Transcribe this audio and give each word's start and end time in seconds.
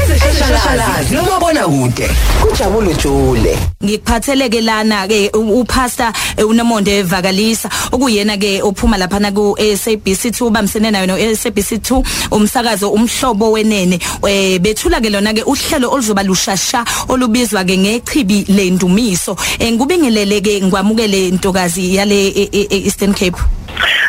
ezeshashalazi 0.00 1.14
nomabona 1.14 1.64
kude 1.68 2.10
kujabule 2.42 2.94
jule 2.94 3.58
ngikuphatheleke 3.84 4.60
lana 4.60 5.06
ke 5.08 5.30
upastor 5.34 6.12
uNomonde 6.46 7.02
Vakalisa. 7.02 7.68
Okuyena 7.92 8.36
ke 8.38 8.62
ophuma 8.62 8.96
lapha 8.96 9.20
na 9.20 9.30
ku 9.32 9.56
SABC2 9.58 10.50
bamsene 10.50 10.90
nayo 10.90 11.06
no 11.06 11.16
SABC2 11.18 12.04
umsakazo 12.30 12.90
umhlobo 12.92 13.52
wenene. 13.52 13.98
Eh 14.28 14.58
bethula 14.60 15.00
ke 15.00 15.10
lona 15.10 15.34
ke 15.34 15.42
uhlelo 15.44 15.90
oluzoba 15.90 16.22
lushasha 16.22 16.84
olubizwa 17.08 17.64
ke 17.64 17.76
ngechibi 17.78 18.44
lendumiso. 18.48 19.36
Ngikubingelele 19.60 20.40
ke 20.40 20.60
ngwamukele 20.62 21.28
intokazi 21.28 21.94
yale 21.94 22.28
e- 22.28 22.48
e- 22.52 22.66
e- 22.70 22.84
Eastern 22.86 23.14
Cape. 23.14 23.38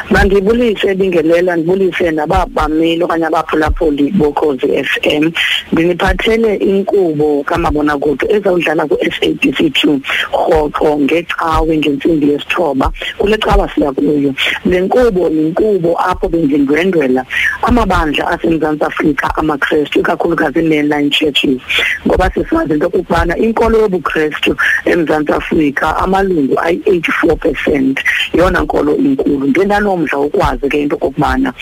Mandibulise 0.10 0.96
bingelela 0.96 1.58
ngibulise 1.58 2.12
nababameli 2.12 3.04
okanye 3.04 3.26
abaphulaphuli 3.26 4.12
bokhozi 4.12 4.68
FM 4.84 5.32
nginiphathele 5.74 6.56
inkubo 6.56 7.44
kamabona 7.44 7.98
kude 7.98 8.26
ezawudlala 8.36 8.84
ku 8.86 8.96
SABC2 9.00 10.00
hoqo 10.32 11.00
ngecawe 11.00 11.78
ngensimbi 11.78 12.30
yesithoba. 12.32 12.92
Kule 13.18 13.38
cawa 13.38 13.70
siya 13.74 13.92
kuyo. 13.92 14.34
Le 14.66 14.82
nkubo 14.82 15.30
inkubo 15.30 15.96
apho 16.00 16.28
bengindwendwela 16.30 17.26
amabandla 17.62 18.28
aseMzantsi 18.28 18.84
Afrika 18.84 19.36
amaKristu 19.38 20.00
ikakhulukazi 20.00 20.62
mainline 20.62 21.10
churches. 21.10 21.62
Ngoba 22.06 22.30
sisazi 22.34 22.74
into 22.74 22.88
okubana 22.88 23.38
inkolo 23.38 23.80
yobuKristu 23.80 24.56
eMzantsi 24.86 25.32
Afrika 25.32 25.98
amalungu 25.98 26.56
ayi84% 26.56 27.96
yona 28.34 28.62
nkolo 28.62 28.96
inkulu. 28.98 29.48
Ngendanomdla 29.98 30.20
ukwazi 30.20 30.70
ke 30.70 30.82
into 30.82 30.96
okubana 30.96 31.54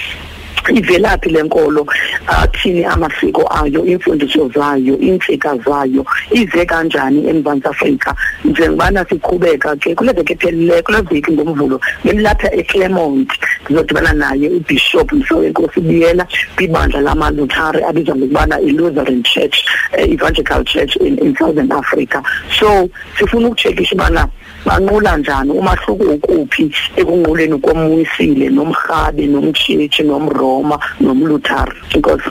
ivelaphi 0.70 1.30
lenkolo 1.30 1.86
athini 2.28 2.84
amasiko 2.86 3.48
ayo 3.64 3.86
imfundiso 3.86 4.50
zayo 4.50 4.98
insika 4.98 5.58
zayo 5.58 6.06
ize 6.32 6.66
kanjani 6.66 7.28
eMzantsi 7.30 7.68
Afrika? 7.68 8.16
Njengobana 8.46 9.06
siqhubeka 9.06 9.76
ke 9.76 9.96
kule 9.96 10.14
veki 10.14 10.34
ephelileyo 10.34 10.84
kule 10.84 11.02
veki 11.02 11.32
ngomvulo 11.32 11.80
bemlapha 12.04 12.52
eClermont 12.54 13.30
ngizodibana 13.66 14.14
naye 14.14 14.50
uBishop 14.50 15.12
Msowenkosi 15.14 15.82
Biyela 15.82 16.28
kwibandla 16.56 17.02
lamaLuthari 17.02 17.84
abizwa 17.84 18.16
ngokubana 18.16 18.60
iLutheran 18.60 19.24
Church 19.24 19.66
Evangelical 19.98 20.64
Church 20.64 20.96
in, 20.96 21.18
in 21.20 21.36
Southern 21.36 21.72
Africa. 21.72 22.22
So 22.60 22.90
sifuna 23.20 23.48
ukucheckisha 23.48 23.96
bana 23.96 24.28
banqula 24.66 25.18
njani 25.18 25.52
umahluko 25.52 26.04
ukuphi 26.04 26.72
ekunquleni 26.96 27.58
komwisile 27.60 28.50
nomhabe 28.50 29.28
nomtshitshi 29.28 30.04
nomroma 30.42 30.80
nomluthari 31.00 31.74
because 31.94 32.22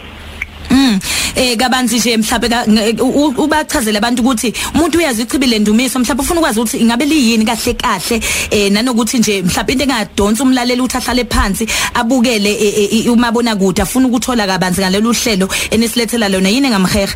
Mm 0.71 1.01
eh 1.37 1.57
kabanzi 1.57 1.97
nje 1.97 2.17
mhlawumbe 2.17 3.03
ubachazela 3.39 3.99
abantu 3.99 4.23
ukuthi 4.23 4.53
umuntu 4.75 4.99
uyazi 4.99 5.23
ichibile 5.23 5.59
ndumiso 5.59 5.99
mhlawumbe 5.99 6.23
ufuna 6.23 6.41
ukwazi 6.41 6.61
ukuthi 6.61 6.79
ingabe 6.79 7.05
liyini 7.05 7.45
kahle 7.45 7.75
kahle. 7.75 8.21
Eh 8.51 8.73
nanokuthi 8.73 9.19
nje 9.19 9.43
mhlawumbe 9.43 9.73
into 9.73 9.85
engadonsa 9.85 10.43
umlaleli 10.43 10.81
uthi 10.81 10.97
ahlale 10.97 11.25
phansi 11.25 11.67
abukele 11.95 13.09
umabona 13.09 13.57
kude 13.57 13.83
afuna 13.83 14.09
ukuthola 14.09 14.47
kabanzi 14.47 14.81
ngalolu 14.81 15.13
hlelo 15.13 15.49
enisilethela 15.71 16.29
lona 16.29 16.49
yini 16.49 16.69
ngamhehe 16.69 17.09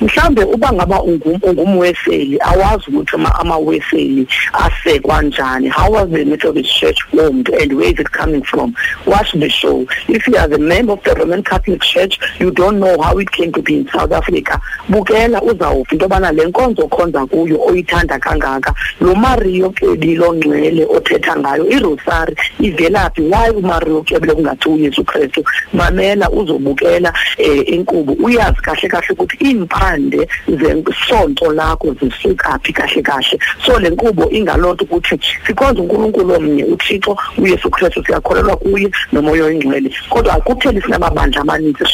mhlambe 0.00 0.42
uba 0.44 0.72
ngaba 0.72 1.02
ungumweseli 1.02 2.38
awazi 2.40 2.84
ukuthi 2.88 3.14
ama 3.14 3.34
amaweseli 3.34 4.26
asekwa 4.52 5.14
kanjani 5.14 5.68
how 5.68 5.90
was 5.90 6.10
the 6.10 6.24
Methodist 6.24 6.74
Church 6.74 6.98
formed 7.10 7.48
and 7.48 7.72
where 7.72 7.92
is 7.92 7.98
it 7.98 8.10
coming 8.10 8.42
from? 8.42 8.74
Watch 9.06 9.32
the 9.32 9.48
show. 9.48 9.86
If 10.08 10.26
you 10.26 10.36
are 10.36 10.48
the 10.48 10.58
member 10.58 10.92
of 10.92 11.04
the 11.04 11.14
Roman 11.14 11.42
Catholic 11.42 11.82
Church 11.82 12.18
you 12.40 12.50
don't 12.50 12.73
know 12.78 13.00
how 13.00 13.18
it 13.18 13.30
came 13.30 13.52
to 13.52 13.62
be 13.62 13.78
in 13.78 13.88
South 13.88 14.12
Africa. 14.12 14.60
Bukela 14.88 15.42
uzawuva 15.42 15.92
into 15.92 16.08
bana 16.08 16.32
lenkonzo 16.32 16.88
khonza 16.88 17.26
kuyo 17.26 17.60
oyithanda 17.66 18.18
kangaka 18.18 18.74
lo 19.00 19.14
Mario 19.14 19.70
Kebilo 19.70 20.34
ngcwele 20.34 20.84
othetha 20.84 21.36
ngayo 21.36 21.70
iRosary 21.70 22.36
ivelaphi 22.60 23.22
why 23.22 23.50
uMario 23.50 24.02
Kebilo 24.02 24.34
kungathi 24.34 24.68
uYesu 24.68 25.04
Kristu? 25.04 25.44
Mamela 25.72 26.30
uzobukela 26.30 27.12
eh, 27.38 27.68
inkqubo 27.68 28.12
uyazi 28.12 28.60
kahle 28.62 28.88
kahle 28.88 29.08
ukuthi 29.10 29.36
impande 29.36 30.28
zesonto 30.48 31.52
lakho 31.52 31.94
zisukaphi 31.94 32.72
kahle 32.72 33.02
kahle. 33.02 33.38
So 33.66 33.78
le 33.78 33.90
nkqubo 33.90 34.30
ingalonto 34.30 34.84
ukuthi 34.84 35.20
sikhonza 35.46 35.82
uNkulunkulu 35.82 36.34
omnye 36.34 36.64
uThixo 36.64 37.16
uYesu 37.38 37.70
Kristu 37.70 38.04
siyakholelwa 38.04 38.56
kuye 38.56 38.90
nomoya 39.12 39.44
oyingcwele. 39.44 39.90
Kodwa 40.10 40.34
akutheli 40.34 40.82
sinamabandla 40.82 41.40
amaninzi 41.40 41.84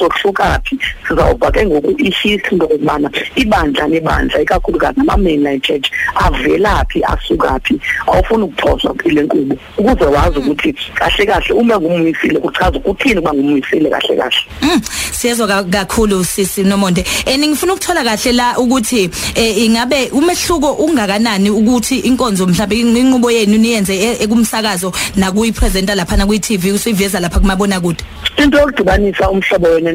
sohlukaphi 0.70 0.78
sizawuba 1.08 1.50
ke 1.50 1.66
ngoku 1.66 1.90
ihistory 1.98 2.56
lokubana 2.58 3.10
ibandla 3.36 3.88
nebandla 3.88 4.40
ikakhulukazi 4.40 5.00
ama-mainline 5.00 5.60
church 5.60 5.90
avelaphi 6.14 7.02
asukaphi 7.04 7.80
awufuni 8.06 8.44
ukuxhoswa 8.44 8.94
kule 8.94 9.22
nkqubo. 9.22 9.56
Ukuze 9.78 10.04
wazi 10.04 10.38
ukuthi 10.38 10.74
kahle 10.94 11.26
kahle 11.26 11.54
uma 11.54 11.80
ngumwisile 11.80 12.38
kuchaza 12.40 12.78
ukuthini 12.78 13.18
uba 13.18 13.34
ngumwisile 13.34 13.90
kahle 13.90 14.16
kahle. 14.16 14.42
Mm 14.62 14.80
siyezwa 15.20 15.64
kakhulu 15.64 16.24
sisi 16.24 16.62
Nomonde. 16.64 17.04
Eh 17.26 17.38
ngifuna 17.38 17.72
ukuthola 17.72 18.04
kahle 18.04 18.32
la 18.32 18.58
ukuthi 18.58 19.10
eh 19.34 19.58
ingabe 19.58 20.10
umehluko 20.12 20.72
ungakanani 20.72 21.50
ukuthi 21.50 21.98
inkonzo 21.98 22.46
mhlawumbe 22.46 23.00
inqubo 23.00 23.30
yenu 23.30 23.58
niyenze 23.58 24.16
ekumsakazo 24.20 24.92
nakuyi 25.16 25.52
presenter 25.52 25.96
lapha 25.96 26.16
na 26.16 26.26
kwi 26.26 26.38
TV 26.38 26.72
usiveza 26.72 27.20
lapha 27.20 27.40
kumabona 27.40 27.80
kude 27.80 28.04
into 28.36 28.58
yokudibanisa 28.58 29.30
umhlobo 29.30 29.68
wena 29.68 29.92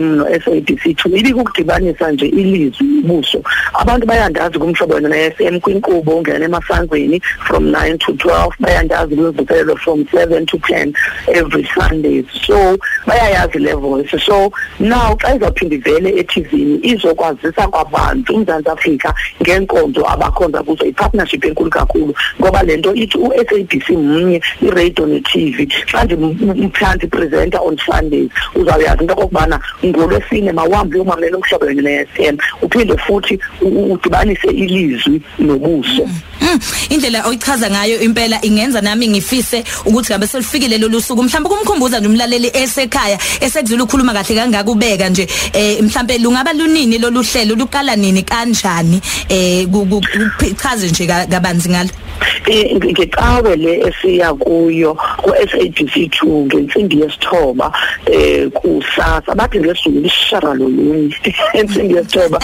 ne-FM 0.00 0.16
no-SABC2 0.16 1.18
ibi 1.18 1.34
kukudibanisa 1.34 2.12
nje 2.12 2.26
ilizwi 2.26 2.86
ubuso. 3.04 3.42
Abantu 3.74 4.06
bayandazi 4.06 4.58
kumhlobo 4.58 4.94
wena 4.94 5.08
ne-FM 5.08 5.60
kwinkqubo 5.60 6.16
ungena 6.16 6.44
emasangweni 6.44 7.22
from 7.46 7.70
9 7.70 7.98
to 7.98 8.12
12 8.12 8.50
bayandazi 8.60 9.16
kwivuselelo 9.16 9.76
from 9.76 10.00
7 10.00 10.46
to 10.46 10.56
10 10.56 10.92
every 11.26 11.68
sundays 11.74 12.24
so 12.46 12.78
bayayazi 13.06 13.58
le 13.58 13.74
voice 13.74 14.18
so 14.18 14.52
now 14.80 15.16
xa 15.16 15.34
izawuphinda 15.34 15.76
ivele 15.76 16.18
ethivini 16.18 16.80
izokwazisa 16.82 17.68
kwabantu 17.68 18.34
umzantsi 18.34 18.70
afrika 18.70 19.14
ngeenkonzo 19.42 20.08
abakhonza 20.10 20.62
kuzo. 20.62 20.84
Ipartnership 20.84 21.44
enkulu 21.44 21.70
kakhulu 21.70 22.14
ngoba 22.40 22.62
le 22.62 22.76
nto 22.76 22.94
ithi 22.94 23.18
u-SABC 23.18 23.88
mnye 23.90 24.42
iradio 24.62 25.06
ne-TV 25.06 25.68
xa 25.86 26.04
ndimphantsi 26.04 27.06
presenter 27.06 27.60
on 27.62 27.76
Sundays 27.76 28.30
uzawuyazi 28.54 29.00
into 29.00 29.14
okokubana 29.14 29.60
ngolwesine 29.90 30.52
mawuhambe 30.52 30.96
uyomamela 30.96 31.36
umhlobo 31.36 31.66
wena 31.66 31.82
ne-FM 31.82 32.36
uphinde 32.62 32.96
futhi 32.96 33.38
udibanise 33.60 34.48
ilizwi 34.48 35.22
nobuso 35.38 36.08
Mm, 36.40 36.58
indlela 36.88 37.26
oyichaza 37.26 37.70
ngayo 37.70 38.00
impela 38.00 38.38
ingenza 38.42 38.80
nami 38.80 39.08
ngifise 39.08 39.64
ukuthi 39.84 40.12
ngabe 40.12 40.26
selifikile 40.26 40.78
lolu 40.78 41.00
suku 41.00 41.22
mhlawumbe 41.22 41.48
kumkhumbuza 41.48 41.98
nje 42.00 42.08
umlaleli 42.08 42.50
esekhaya 42.54 43.18
esekuzula 43.40 43.84
ukukhuluma 43.84 44.12
kahle 44.12 44.34
kangaka 44.34 44.70
ubeka 44.70 45.08
nje 45.08 45.28
eh 45.52 45.82
mhlawumbe 45.82 46.18
lungaba 46.18 46.52
lunini 46.52 46.98
lolu 46.98 47.22
hlelo 47.22 47.54
luqala 47.54 47.96
nini 47.96 48.22
kanjani 48.22 49.00
eh 49.28 49.68
kuchaze 49.68 50.88
nje 50.88 51.06
kabanzi 51.06 51.68
ngalo 51.68 51.90
ngecawe 52.50 53.56
le 53.56 53.80
esiya 53.88 54.34
kuyo 54.34 54.94
ku 55.22 55.30
SABC2 55.30 56.46
ngensimbi 56.46 57.00
yesithoba 57.00 57.72
eh 58.06 58.50
kusasa. 58.50 59.34
Bathi 59.34 59.60
ngesuku 59.60 60.00
lishara 60.00 60.54
lolunye 60.54 61.14
ensimbi 61.58 61.94
yesithoba 61.94 62.38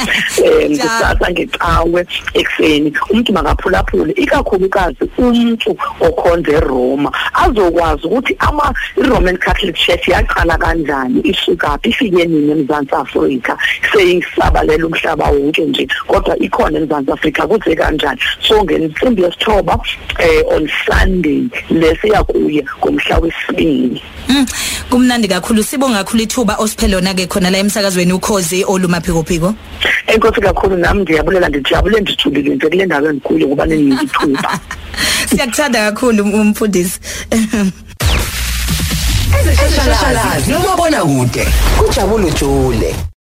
eh 0.44 0.71
kusasa 0.81 1.31
ngecawe 1.31 2.06
ekseni 2.34 2.93
umuntu 3.11 3.33
makaphulaphule 3.33 4.12
ikakhulukazi 4.12 5.05
umuntu 5.19 5.77
okhonza 6.00 6.53
eRoma 6.53 7.11
azokwazi 7.34 8.06
ukuthi 8.06 8.37
ama 8.38 8.75
iRoman 8.97 9.37
Catholic 9.38 9.77
Church 9.77 10.09
yaqala 10.09 10.59
kanjani 10.59 11.21
isukaphi 11.25 11.88
ifike 11.88 12.25
nini 12.25 12.50
eMzantsi 12.53 12.94
Afrika 12.94 13.59
seyisabalela 13.93 14.87
umhlaba 14.87 15.31
wonke 15.31 15.64
nje 15.64 15.88
kodwa 16.06 16.38
ikhona 16.38 16.79
eMzantsi 16.79 17.12
Afrika 17.12 17.47
kuze 17.47 17.76
kanjani? 17.76 18.20
So 18.41 18.64
ngensimbi 18.64 19.23
yesithoba 19.23 19.79
eh 20.19 20.43
on 20.48 20.69
Sunday 20.87 21.48
lesiya 21.70 22.25
kuye 22.25 22.64
ngomhla 22.78 23.19
wesibini. 23.19 24.02
Mm 24.28 24.46
kumnandi 24.90 25.28
kakhulu. 25.28 25.62
Sibonga 25.62 26.04
kakhulu 26.04 26.22
ithuba 26.22 26.56
osiphelona 26.58 27.14
ke 27.14 27.26
khona 27.26 27.50
la 27.50 27.58
emsakazweni 27.58 28.12
ukhozi 28.12 28.64
olumaphiko 28.64 29.22
phiko 29.25 29.54
Enkosi 30.06 30.40
kakhulu 30.40 30.76
nami 30.76 31.02
ndiyabulela 31.02 31.48
ndijabule 31.48 32.00
ndijulile 32.00 32.54
nje 32.54 32.69
kule 32.69 32.87
ndawo 32.87 33.08
endikuyo 33.08 33.48
kuba 33.48 33.66
nenithuba 33.66 34.60
Siyakuthanda 35.31 35.90
kakhulu 35.90 36.25
umfundisi. 36.25 37.00
Ezeshashalazi 39.40 40.50
nomabona 40.52 41.04
kude 41.04 41.49
kujabule 41.78 42.31
jule. 42.31 42.94